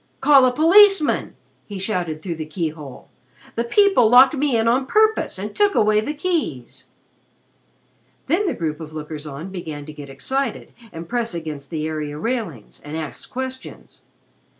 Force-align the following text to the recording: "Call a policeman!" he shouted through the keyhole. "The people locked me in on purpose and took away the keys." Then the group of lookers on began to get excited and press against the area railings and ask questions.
"Call 0.19 0.47
a 0.47 0.51
policeman!" 0.51 1.35
he 1.67 1.77
shouted 1.77 2.23
through 2.23 2.33
the 2.33 2.43
keyhole. 2.47 3.07
"The 3.53 3.63
people 3.63 4.09
locked 4.09 4.33
me 4.33 4.57
in 4.57 4.67
on 4.67 4.87
purpose 4.87 5.37
and 5.37 5.55
took 5.55 5.75
away 5.75 6.01
the 6.01 6.15
keys." 6.15 6.85
Then 8.25 8.47
the 8.47 8.55
group 8.55 8.79
of 8.79 8.93
lookers 8.93 9.27
on 9.27 9.51
began 9.51 9.85
to 9.85 9.93
get 9.93 10.09
excited 10.09 10.73
and 10.91 11.07
press 11.07 11.35
against 11.35 11.69
the 11.69 11.85
area 11.85 12.17
railings 12.17 12.81
and 12.83 12.97
ask 12.97 13.29
questions. 13.29 14.01